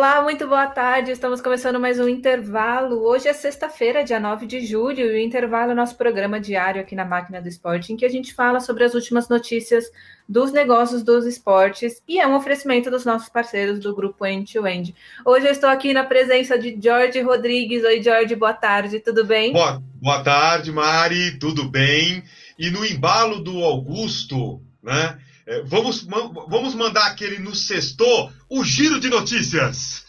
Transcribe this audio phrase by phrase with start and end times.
[0.00, 1.10] Olá, muito boa tarde.
[1.10, 3.06] Estamos começando mais um intervalo.
[3.06, 6.94] Hoje é sexta-feira, dia 9 de julho, e o intervalo é nosso programa diário aqui
[6.94, 9.84] na Máquina do Esporte, em que a gente fala sobre as últimas notícias
[10.26, 14.66] dos negócios dos esportes e é um oferecimento dos nossos parceiros do grupo End to
[14.66, 14.94] End.
[15.22, 17.84] Hoje eu estou aqui na presença de Jorge Rodrigues.
[17.84, 19.52] Oi, Jorge, boa tarde, tudo bem?
[19.52, 22.24] Boa, boa tarde, Mari, tudo bem?
[22.58, 25.18] E no embalo do Augusto, né?
[25.50, 26.06] É, vamos,
[26.46, 30.06] vamos mandar aquele no sexto, o giro de notícias.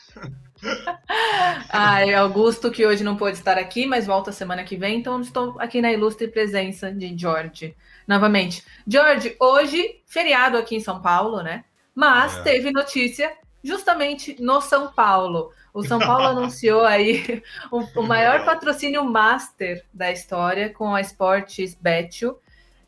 [1.68, 5.60] Ai, Augusto, que hoje não pôde estar aqui, mas volta semana que vem, então estou
[5.60, 7.76] aqui na ilustre presença de George.
[8.08, 8.64] Novamente.
[8.88, 11.66] George, hoje, feriado aqui em São Paulo, né?
[11.96, 12.44] Mas é.
[12.44, 13.34] teve notícia
[13.64, 15.52] justamente no São Paulo.
[15.74, 21.74] O São Paulo anunciou aí o, o maior patrocínio master da história com a Esportes
[21.74, 22.38] Betio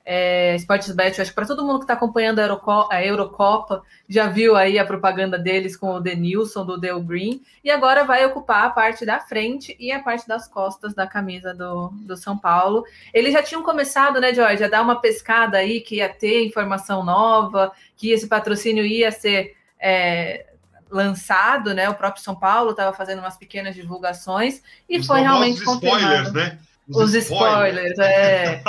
[0.06, 3.84] é, Sports Bet, acho que para todo mundo que está acompanhando a, Eurocopa, a Eurocopa,
[4.08, 8.26] já viu aí a propaganda deles com o Denilson, do Dale Green, e agora vai
[8.26, 12.38] ocupar a parte da frente e a parte das costas da camisa do, do São
[12.38, 12.84] Paulo.
[13.14, 17.04] Eles já tinham começado, né, Jorge, a dar uma pescada aí, que ia ter informação
[17.04, 20.48] nova, que esse patrocínio ia ser é,
[20.92, 25.64] lançado, né, o próprio São Paulo estava fazendo umas pequenas divulgações, e Os foi realmente
[25.64, 26.04] confirmado.
[26.04, 26.60] Spoilers, né?
[26.88, 28.62] Os, spoilers, é.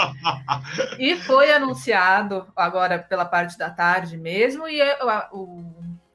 [0.99, 4.99] e foi anunciado agora pela parte da tarde mesmo, e é,
[5.33, 5.65] o,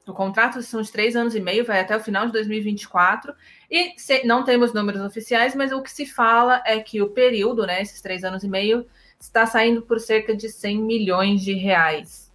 [0.06, 3.34] o contrato são de três anos e meio, vai até o final de 2024.
[3.70, 7.66] E se, não temos números oficiais, mas o que se fala é que o período,
[7.66, 8.86] né, esses três anos e meio,
[9.18, 12.32] está saindo por cerca de 100 milhões de reais.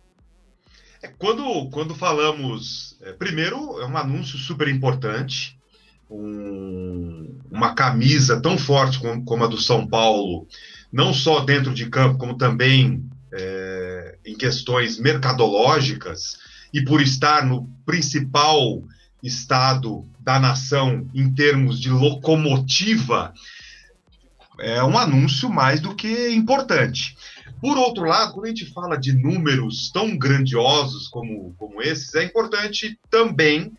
[1.02, 5.55] É, quando, quando falamos, é, primeiro, é um anúncio super importante
[6.10, 10.48] um, uma camisa tão forte como, como, a do São Paulo,
[10.92, 13.04] não só dentro de campo, como também
[13.34, 16.38] é, em questões mercadológicas,
[16.74, 18.84] e por estar no principal
[19.24, 23.34] estado da nação em termos de locomotiva,
[24.60, 27.16] é um anúncio mais do que importante.
[27.62, 32.24] Por outro lado, quando a gente fala de números tão grandiosos como, como esses, é
[32.24, 33.72] importante também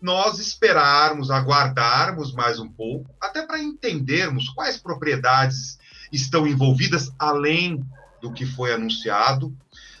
[0.00, 5.78] nós esperarmos, aguardarmos mais um pouco, até para entendermos quais propriedades
[6.12, 7.84] estão envolvidas além
[8.20, 9.54] do que foi anunciado,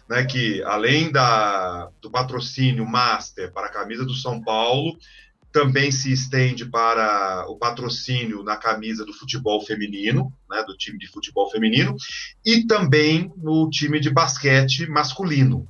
[0.08, 4.98] né, que além da, do patrocínio master para a camisa do São Paulo,
[5.52, 11.08] também se estende para o patrocínio na camisa do futebol feminino, né, do time de
[11.08, 11.96] futebol feminino,
[12.44, 15.66] e também no time de basquete masculino.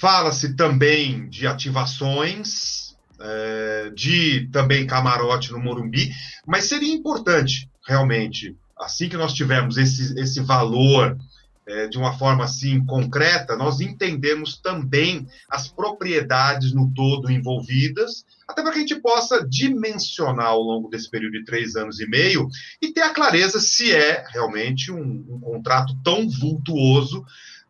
[0.00, 6.10] Fala-se também de ativações, é, de também camarote no Morumbi,
[6.46, 11.18] mas seria importante, realmente, assim que nós tivermos esse, esse valor
[11.66, 18.62] é, de uma forma assim concreta, nós entendemos também as propriedades no todo envolvidas, até
[18.62, 22.48] para que a gente possa dimensionar ao longo desse período de três anos e meio
[22.80, 27.22] e ter a clareza se é realmente um, um contrato tão vultuoso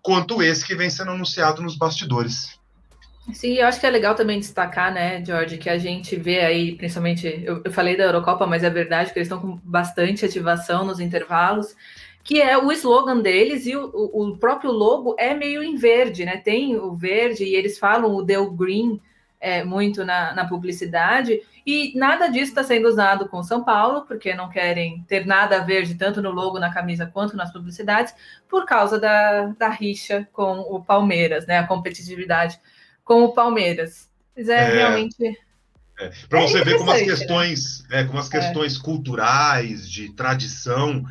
[0.03, 2.59] quanto esse que vem sendo anunciado nos bastidores.
[3.33, 6.75] Sim, eu acho que é legal também destacar, né, George, que a gente vê aí,
[6.75, 10.85] principalmente, eu, eu falei da Eurocopa, mas é verdade que eles estão com bastante ativação
[10.85, 11.77] nos intervalos,
[12.25, 16.37] que é o slogan deles e o, o, próprio logo é meio em verde, né?
[16.37, 19.01] Tem o verde e eles falam o Del Green
[19.41, 24.35] é, muito na, na publicidade, e nada disso está sendo usado com São Paulo, porque
[24.35, 28.15] não querem ter nada verde, tanto no logo, na camisa, quanto nas publicidades,
[28.49, 31.59] por causa da, da rixa com o Palmeiras, né?
[31.59, 32.61] A competitividade
[33.05, 34.11] com o Palmeiras.
[34.37, 35.17] Mas é, é realmente.
[35.99, 36.11] É.
[36.29, 37.05] Para é você ver como as né?
[37.05, 38.05] questões, né?
[38.05, 38.39] como as é.
[38.39, 41.05] questões culturais, de tradição,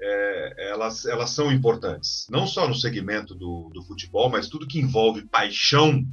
[0.00, 2.26] é, elas, elas são importantes.
[2.30, 6.04] Não só no segmento do, do futebol, mas tudo que envolve paixão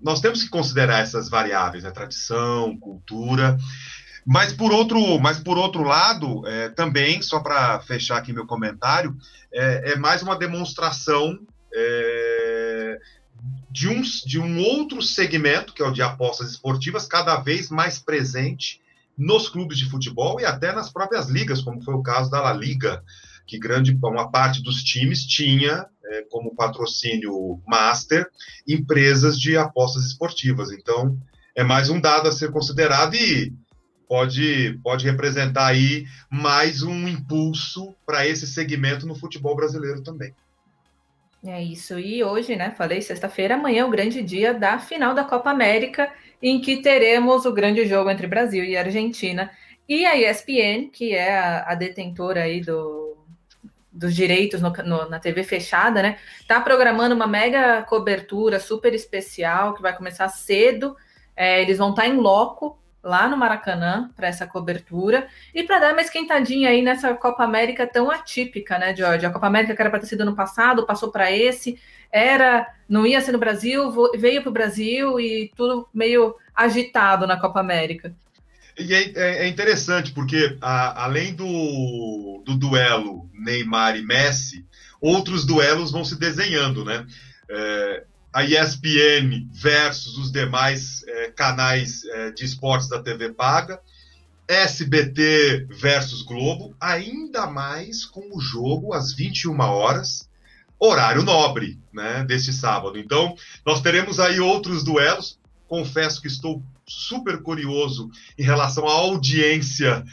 [0.00, 1.90] nós temos que considerar essas variáveis, né?
[1.90, 3.56] tradição, cultura.
[4.26, 9.16] Mas por outro, mas por outro lado, é, também, só para fechar aqui meu comentário,
[9.52, 11.38] é, é mais uma demonstração
[11.74, 12.98] é,
[13.70, 17.98] de, um, de um outro segmento, que é o de apostas esportivas, cada vez mais
[17.98, 18.80] presente
[19.16, 22.52] nos clubes de futebol e até nas próprias ligas, como foi o caso da La
[22.52, 23.02] Liga,
[23.46, 25.86] que grande uma parte dos times tinha
[26.30, 28.28] como patrocínio master
[28.66, 30.70] empresas de apostas esportivas.
[30.70, 31.18] Então,
[31.54, 33.52] é mais um dado a ser considerado e
[34.08, 40.34] pode, pode representar aí mais um impulso para esse segmento no futebol brasileiro também.
[41.46, 41.98] É isso.
[41.98, 42.70] E hoje, né?
[42.70, 46.10] Falei sexta-feira, amanhã é o grande dia da final da Copa América,
[46.42, 49.50] em que teremos o grande jogo entre Brasil e Argentina.
[49.86, 53.03] E a ESPN, que é a, a detentora aí do,
[53.94, 56.18] dos direitos no, no, na TV fechada, né?
[56.48, 60.96] Tá programando uma mega cobertura super especial que vai começar cedo
[61.36, 65.92] É, eles vão estar em loco lá no Maracanã para essa cobertura e para dar
[65.92, 69.26] uma esquentadinha aí nessa Copa América tão atípica, né, George?
[69.26, 71.78] A Copa América que era para ter sido ano passado, passou para esse,
[72.10, 77.38] era, não ia ser no Brasil, veio para o Brasil e tudo meio agitado na
[77.38, 78.14] Copa América.
[78.78, 84.64] E é, é, é interessante, porque a, além do, do duelo Neymar e Messi,
[85.00, 87.06] outros duelos vão se desenhando, né?
[87.48, 93.80] É, a ESPN versus os demais é, canais é, de esportes da TV paga,
[94.48, 100.28] SBT versus Globo, ainda mais com o jogo às 21 horas,
[100.78, 102.98] horário nobre, né, deste sábado.
[102.98, 105.38] Então, nós teremos aí outros duelos.
[105.68, 110.04] Confesso que estou super curioso em relação à audiência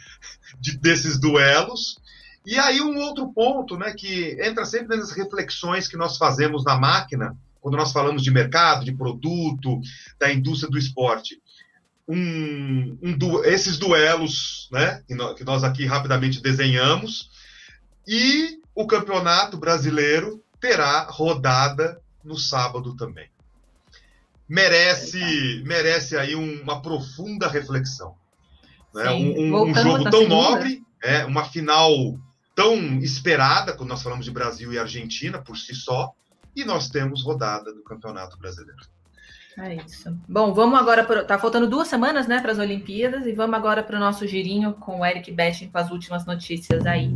[0.59, 1.98] de, desses duelos.
[2.45, 6.77] E aí um outro ponto, né, que entra sempre nas reflexões que nós fazemos na
[6.77, 9.80] máquina, quando nós falamos de mercado, de produto,
[10.19, 11.39] da indústria do esporte.
[12.07, 17.30] Um, um du esses duelos, né, que nós, que nós aqui rapidamente desenhamos,
[18.07, 23.30] e o campeonato brasileiro terá rodada no sábado também
[24.51, 28.15] merece, merece aí uma profunda reflexão.
[28.94, 29.09] Né?
[29.09, 31.89] Um, um, um, jogo tão nobre, é, uma final
[32.53, 36.12] tão esperada, quando nós falamos de Brasil e Argentina por si só,
[36.53, 38.81] e nós temos rodada do Campeonato Brasileiro.
[39.57, 40.13] É isso.
[40.27, 41.24] Bom, vamos agora para.
[41.24, 44.74] Tá faltando duas semanas, né, para as Olimpíadas, e vamos agora para o nosso girinho
[44.74, 47.09] com o Eric Bestin com as últimas notícias aí.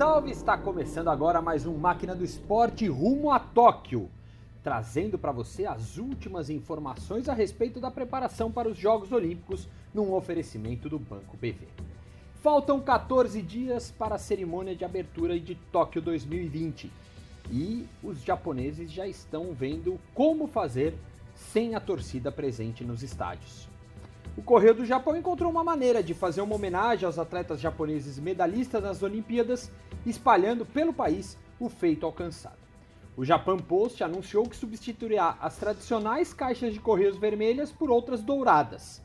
[0.00, 0.30] Salve!
[0.30, 4.08] Está começando agora mais um Máquina do Esporte rumo a Tóquio,
[4.62, 10.14] trazendo para você as últimas informações a respeito da preparação para os Jogos Olímpicos num
[10.14, 11.68] oferecimento do Banco BV.
[12.42, 16.90] Faltam 14 dias para a cerimônia de abertura de Tóquio 2020
[17.50, 20.94] e os japoneses já estão vendo como fazer
[21.34, 23.68] sem a torcida presente nos estádios.
[24.36, 28.82] O Correio do Japão encontrou uma maneira de fazer uma homenagem aos atletas japoneses medalhistas
[28.82, 29.70] nas Olimpíadas,
[30.06, 32.58] espalhando pelo país o feito alcançado.
[33.16, 39.02] O Japan Post anunciou que substituirá as tradicionais caixas de correios vermelhas por outras douradas.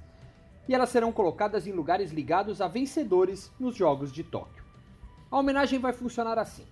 [0.69, 4.63] E elas serão colocadas em lugares ligados a vencedores nos Jogos de Tóquio.
[5.30, 6.65] A homenagem vai funcionar assim: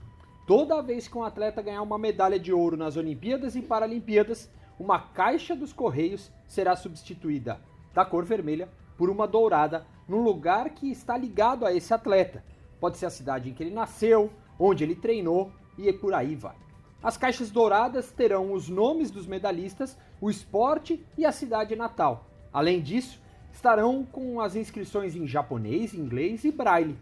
[0.47, 4.49] toda vez que um atleta ganhar uma medalha de ouro nas Olimpíadas e Paralimpíadas,
[4.79, 7.59] uma caixa dos correios será substituída
[7.93, 12.43] da cor vermelha por uma dourada num lugar que está ligado a esse atleta.
[12.83, 16.57] Pode ser a cidade em que ele nasceu, onde ele treinou e por aí vai.
[17.01, 22.27] As caixas douradas terão os nomes dos medalhistas, o esporte e a cidade natal.
[22.51, 23.21] Além disso,
[23.53, 26.99] estarão com as inscrições em japonês, inglês e braille.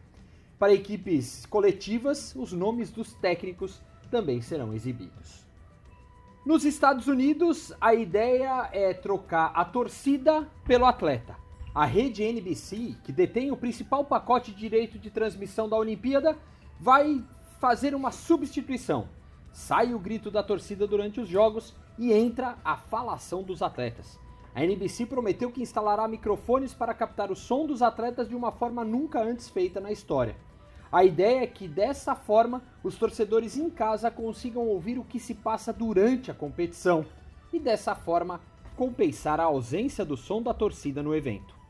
[0.60, 3.82] Para equipes coletivas, os nomes dos técnicos
[4.12, 5.48] também serão exibidos.
[6.46, 11.41] Nos Estados Unidos, a ideia é trocar a torcida pelo atleta.
[11.74, 16.38] A rede NBC, que detém o principal pacote de direito de transmissão da Olimpíada,
[16.78, 17.24] vai
[17.62, 19.08] fazer uma substituição.
[19.54, 24.20] Sai o grito da torcida durante os jogos e entra a falação dos atletas.
[24.54, 28.84] A NBC prometeu que instalará microfones para captar o som dos atletas de uma forma
[28.84, 30.36] nunca antes feita na história.
[30.92, 35.34] A ideia é que dessa forma os torcedores em casa consigam ouvir o que se
[35.34, 37.06] passa durante a competição
[37.54, 38.42] e dessa forma
[38.76, 41.61] compensar a ausência do som da torcida no evento.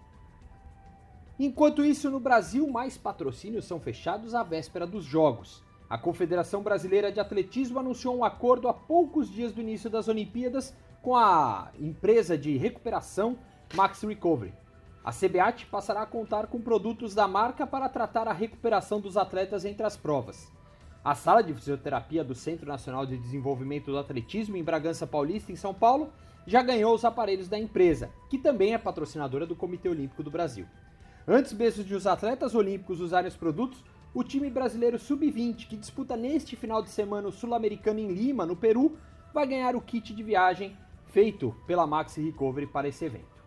[1.44, 5.64] Enquanto isso, no Brasil, mais patrocínios são fechados à véspera dos Jogos.
[5.90, 10.72] A Confederação Brasileira de Atletismo anunciou um acordo há poucos dias do início das Olimpíadas
[11.02, 13.40] com a empresa de recuperação
[13.74, 14.54] Max Recovery,
[15.04, 19.66] a CBAT passará a contar com produtos da marca para tratar a recuperação dos atletas
[19.66, 20.52] entre as provas.
[21.04, 25.56] A sala de fisioterapia do Centro Nacional de Desenvolvimento do Atletismo em Bragança Paulista, em
[25.56, 26.14] São Paulo,
[26.46, 30.68] já ganhou os aparelhos da empresa, que também é patrocinadora do Comitê Olímpico do Brasil.
[31.28, 36.18] Antes mesmo de os atletas olímpicos usarem os produtos, o time brasileiro sub-20, que disputa
[36.18, 38.98] neste final de semana o Sul-Americano em Lima, no Peru,
[39.34, 40.76] vai ganhar o kit de viagem
[41.06, 43.42] feito pela Maxi Recovery para esse evento.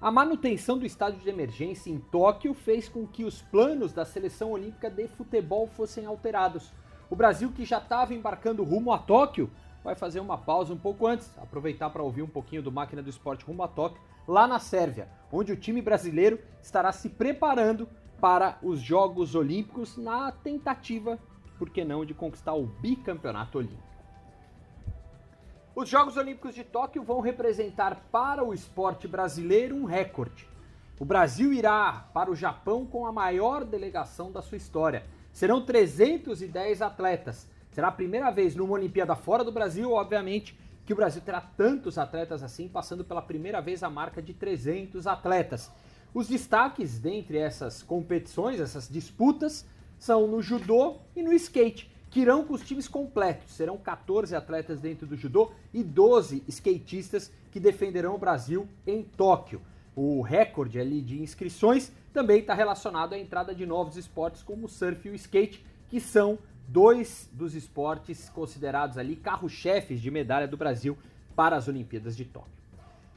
[0.00, 4.50] A manutenção do estádio de emergência em Tóquio fez com que os planos da seleção
[4.50, 6.72] olímpica de futebol fossem alterados.
[7.08, 9.48] O Brasil, que já estava embarcando rumo a Tóquio,
[9.82, 13.10] vai fazer uma pausa um pouco antes, aproveitar para ouvir um pouquinho do Máquina do
[13.10, 17.88] Esporte rumo a Tóquio, lá na Sérvia, onde o time brasileiro estará se preparando
[18.20, 21.18] para os Jogos Olímpicos na tentativa,
[21.58, 23.92] por que não, de conquistar o bicampeonato olímpico.
[25.74, 30.46] Os Jogos Olímpicos de Tóquio vão representar para o esporte brasileiro um recorde.
[31.00, 35.04] O Brasil irá para o Japão com a maior delegação da sua história.
[35.32, 37.48] Serão 310 atletas.
[37.72, 41.96] Será a primeira vez numa Olimpíada fora do Brasil, obviamente, que o Brasil terá tantos
[41.96, 45.70] atletas assim, passando pela primeira vez a marca de 300 atletas.
[46.12, 49.66] Os destaques dentre essas competições, essas disputas,
[49.98, 53.54] são no judô e no skate, que irão com os times completos.
[53.54, 59.62] Serão 14 atletas dentro do judô e 12 skatistas que defenderão o Brasil em Tóquio.
[59.96, 64.68] O recorde ali de inscrições também está relacionado à entrada de novos esportes como o
[64.68, 66.38] surf e o skate, que são
[66.68, 70.96] dois dos esportes considerados ali carro-chefes de medalha do Brasil
[71.34, 72.62] para as Olimpíadas de Tóquio.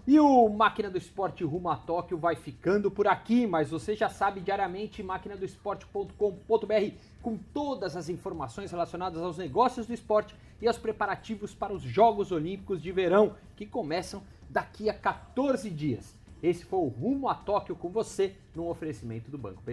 [0.07, 4.07] E o Máquina do Esporte rumo a Tóquio vai ficando por aqui, mas você já
[4.07, 11.55] sabe diariamente maquinadoesporte.com.br com todas as informações relacionadas aos negócios do esporte e aos preparativos
[11.55, 16.15] para os Jogos Olímpicos de Verão, que começam daqui a 14 dias.
[16.43, 19.63] Esse foi o Rumo a Tóquio com você, num oferecimento do Banco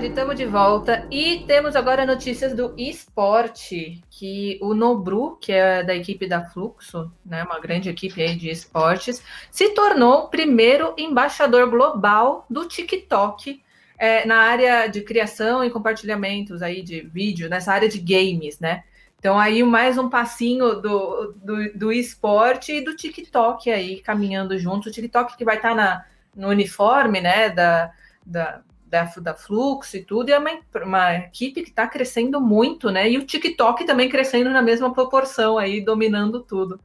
[0.00, 5.94] Estamos de volta e temos agora notícias do esporte, que o Nobru, que é da
[5.94, 11.68] equipe da Fluxo, né, uma grande equipe aí de esportes, se tornou o primeiro embaixador
[11.68, 13.60] global do TikTok
[13.98, 18.84] é, na área de criação e compartilhamentos aí de vídeo, nessa área de games, né?
[19.18, 24.88] Então aí mais um passinho do, do, do esporte e do TikTok aí caminhando junto.
[24.88, 27.90] O TikTok que vai estar na, no uniforme, né, da,
[28.24, 30.50] da da, da Fluxo e tudo, e é uma,
[30.84, 33.10] uma equipe que está crescendo muito, né?
[33.10, 36.80] E o TikTok também crescendo na mesma proporção aí, dominando tudo.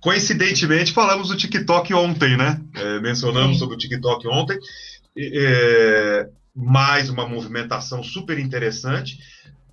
[0.00, 2.60] Coincidentemente, falamos do TikTok ontem, né?
[2.74, 3.58] É, mencionamos Sim.
[3.60, 4.58] sobre o TikTok ontem.
[5.16, 9.18] É, mais uma movimentação super interessante,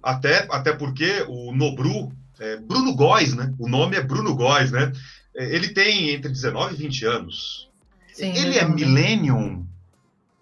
[0.02, 3.54] até, até porque o Nobru, é, Bruno Góes, né?
[3.60, 4.92] O nome é Bruno Góes, né?
[5.36, 7.70] É, ele tem entre 19 e 20 anos.
[8.14, 9.66] Sim, ele é Millennium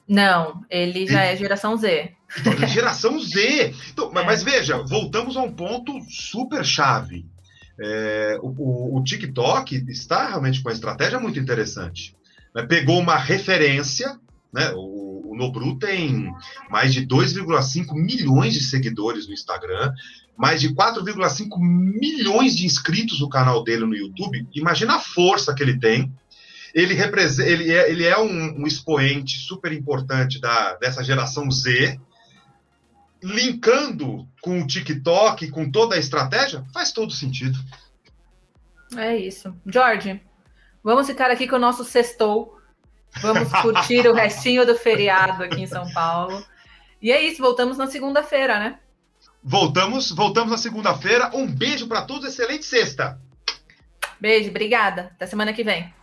[0.10, 2.12] não, ele já é geração Z.
[2.40, 3.76] Então, é geração Z.
[3.92, 4.26] Então, é.
[4.26, 7.28] Mas veja, voltamos a um ponto super chave.
[7.80, 12.16] É, o, o, TikTok está realmente com uma estratégia muito interessante.
[12.56, 12.64] Né?
[12.64, 14.20] Pegou uma referência,
[14.52, 14.72] né?
[14.76, 16.34] o, o Nobru tem
[16.72, 19.94] mais de 2,5 milhões de seguidores no Instagram,
[20.36, 24.48] mais de 4,5 milhões de inscritos no canal dele no YouTube.
[24.56, 26.12] Imagina a força que ele tem
[26.74, 32.00] ele, representa, ele é, ele é um, um expoente super importante da, dessa geração Z,
[33.22, 37.58] linkando com o TikTok, com toda a estratégia, faz todo sentido.
[38.98, 39.54] É isso.
[39.66, 40.22] Jorge,
[40.84, 42.58] vamos ficar aqui com o nosso sextou.
[43.22, 46.44] Vamos curtir o restinho do feriado aqui em São Paulo.
[47.02, 48.80] E é isso, voltamos na segunda-feira, né?
[49.44, 51.32] Voltamos, voltamos na segunda-feira.
[51.34, 53.20] Um beijo para todos, excelente sexta.
[54.20, 55.12] Beijo, obrigada.
[55.16, 55.94] Até semana que vem.